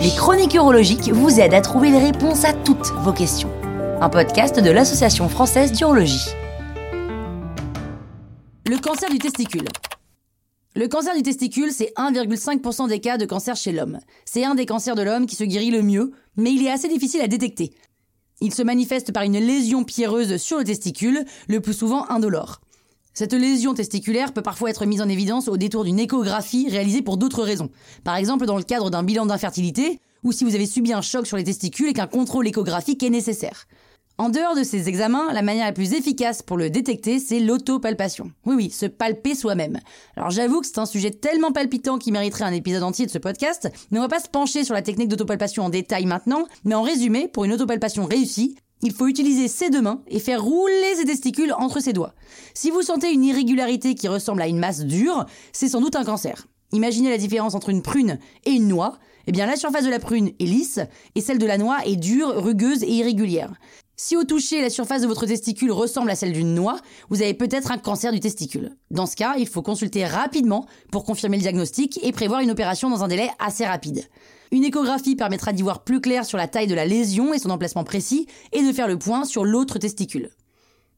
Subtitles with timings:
[0.00, 3.50] Les chroniques urologiques vous aident à trouver les réponses à toutes vos questions.
[4.00, 6.30] Un podcast de l'Association française d'urologie.
[8.66, 9.68] Le cancer du testicule.
[10.74, 13.98] Le cancer du testicule, c'est 1,5% des cas de cancer chez l'homme.
[14.24, 16.88] C'est un des cancers de l'homme qui se guérit le mieux, mais il est assez
[16.88, 17.74] difficile à détecter.
[18.40, 22.62] Il se manifeste par une lésion pierreuse sur le testicule, le plus souvent indolore.
[23.16, 27.16] Cette lésion testiculaire peut parfois être mise en évidence au détour d'une échographie réalisée pour
[27.16, 27.70] d'autres raisons.
[28.02, 31.24] Par exemple dans le cadre d'un bilan d'infertilité, ou si vous avez subi un choc
[31.24, 33.66] sur les testicules et qu'un contrôle échographique est nécessaire.
[34.18, 38.32] En dehors de ces examens, la manière la plus efficace pour le détecter, c'est l'autopalpation.
[38.46, 39.78] Oui, oui, se palper soi-même.
[40.16, 43.18] Alors j'avoue que c'est un sujet tellement palpitant qui mériterait un épisode entier de ce
[43.18, 46.74] podcast, mais on va pas se pencher sur la technique d'autopalpation en détail maintenant, mais
[46.74, 50.94] en résumé, pour une autopalpation réussie, il faut utiliser ses deux mains et faire rouler
[50.94, 52.14] ses testicules entre ses doigts.
[52.52, 56.04] Si vous sentez une irrégularité qui ressemble à une masse dure, c'est sans doute un
[56.04, 56.46] cancer.
[56.72, 58.98] Imaginez la différence entre une prune et une noix.
[59.26, 60.80] Eh bien, la surface de la prune est lisse
[61.14, 63.54] et celle de la noix est dure, rugueuse et irrégulière.
[63.96, 67.32] Si au toucher, la surface de votre testicule ressemble à celle d'une noix, vous avez
[67.32, 68.76] peut-être un cancer du testicule.
[68.90, 72.90] Dans ce cas, il faut consulter rapidement pour confirmer le diagnostic et prévoir une opération
[72.90, 74.04] dans un délai assez rapide.
[74.50, 77.50] Une échographie permettra d'y voir plus clair sur la taille de la lésion et son
[77.50, 80.30] emplacement précis et de faire le point sur l'autre testicule.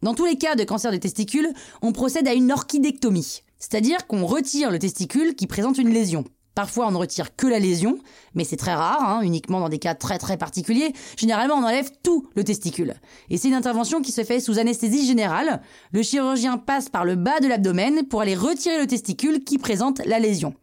[0.02, 1.52] Dans tous les cas de cancer du testicule,
[1.82, 6.24] on procède à une orchidectomie, c'est-à-dire qu'on retire le testicule qui présente une lésion.
[6.56, 7.98] Parfois, on ne retire que la lésion,
[8.34, 10.94] mais c'est très rare, hein, uniquement dans des cas très très particuliers.
[11.18, 12.94] Généralement, on enlève tout le testicule.
[13.28, 15.60] Et c'est une intervention qui se fait sous anesthésie générale.
[15.92, 20.00] Le chirurgien passe par le bas de l'abdomen pour aller retirer le testicule qui présente
[20.06, 20.54] la lésion.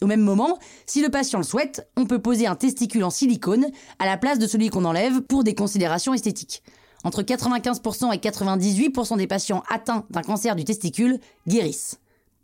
[0.00, 3.66] Au même moment, si le patient le souhaite, on peut poser un testicule en silicone
[3.98, 6.62] à la place de celui qu'on enlève pour des considérations esthétiques.
[7.02, 11.99] Entre 95% et 98% des patients atteints d'un cancer du testicule guérissent.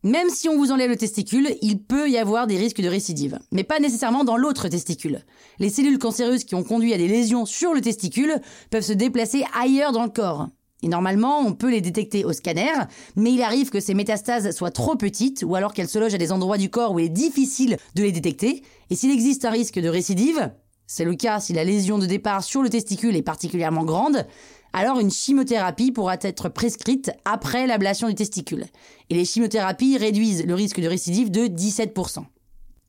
[0.07, 3.41] Même si on vous enlève le testicule, il peut y avoir des risques de récidive,
[3.51, 5.25] mais pas nécessairement dans l'autre testicule.
[5.59, 9.45] Les cellules cancéreuses qui ont conduit à des lésions sur le testicule peuvent se déplacer
[9.61, 10.47] ailleurs dans le corps.
[10.85, 12.71] Et normalement, on peut les détecter au scanner,
[13.17, 16.19] mais il arrive que ces métastases soient trop petites ou alors qu'elles se logent à
[16.19, 18.63] des endroits du corps où il est difficile de les détecter.
[18.91, 20.53] Et s'il existe un risque de récidive,
[20.87, 24.27] c'est le cas si la lésion de départ sur le testicule est particulièrement grande,
[24.73, 28.67] alors une chimiothérapie pourra être prescrite après l'ablation du testicule.
[29.11, 32.25] Et les chimiothérapies réduisent le risque de récidive de 17%.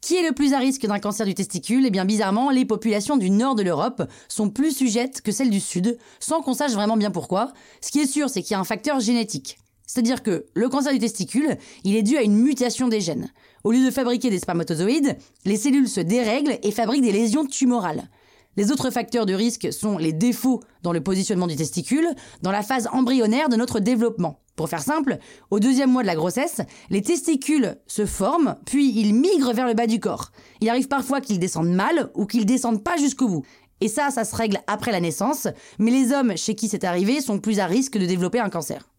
[0.02, 1.86] Qui est le plus à risque d'un cancer du testicule?
[1.86, 5.60] Eh bien bizarrement, les populations du nord de l'Europe sont plus sujettes que celles du
[5.60, 7.52] sud, sans qu'on sache vraiment bien pourquoi.
[7.82, 9.58] Ce qui est sûr, c'est qu'il y a un facteur génétique.
[9.88, 13.32] C'est-à-dire que le cancer du testicule, il est dû à une mutation des gènes.
[13.64, 18.10] Au lieu de fabriquer des spermatozoïdes, les cellules se dérèglent et fabriquent des lésions tumorales.
[18.58, 22.10] Les autres facteurs de risque sont les défauts dans le positionnement du testicule,
[22.42, 24.40] dans la phase embryonnaire de notre développement.
[24.56, 25.20] Pour faire simple,
[25.52, 29.76] au deuxième mois de la grossesse, les testicules se forment, puis ils migrent vers le
[29.76, 30.32] bas du corps.
[30.60, 33.46] Il arrive parfois qu'ils descendent mal ou qu'ils descendent pas jusqu'au bout.
[33.80, 35.48] Et ça, ça se règle après la naissance,
[35.78, 38.90] mais les hommes chez qui c'est arrivé sont plus à risque de développer un cancer.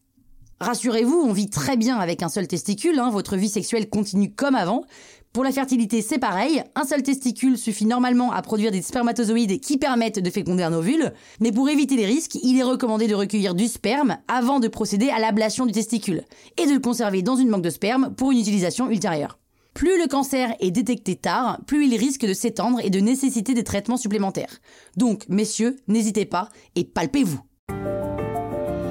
[0.60, 4.56] Rassurez-vous, on vit très bien avec un seul testicule, hein, votre vie sexuelle continue comme
[4.56, 4.84] avant.
[5.32, 9.78] Pour la fertilité, c'est pareil, un seul testicule suffit normalement à produire des spermatozoïdes qui
[9.78, 13.54] permettent de féconder un ovule, mais pour éviter les risques, il est recommandé de recueillir
[13.54, 16.24] du sperme avant de procéder à l'ablation du testicule,
[16.56, 19.38] et de le conserver dans une banque de sperme pour une utilisation ultérieure.
[19.74, 23.62] Plus le cancer est détecté tard, plus il risque de s'étendre et de nécessiter des
[23.62, 24.58] traitements supplémentaires.
[24.96, 27.38] Donc, messieurs, n'hésitez pas et palpez-vous.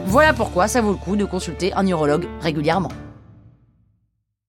[0.09, 2.91] Voilà pourquoi ça vaut le coup de consulter un urologue régulièrement.